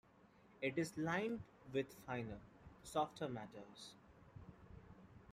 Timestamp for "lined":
0.97-1.41